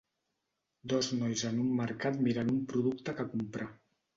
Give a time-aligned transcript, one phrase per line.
[0.93, 3.71] Dos nois en un mercat mirant un producte que comprar.